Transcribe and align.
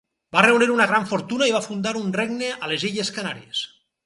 Va 0.35 0.41
reunir 0.45 0.69
una 0.75 0.87
gran 0.91 1.05
fortuna 1.11 1.49
i 1.49 1.53
va 1.57 1.61
fundar 1.67 1.93
un 2.01 2.09
regne 2.19 2.51
a 2.69 2.73
les 2.73 2.89
Illes 2.91 3.17
Canàries. 3.21 3.63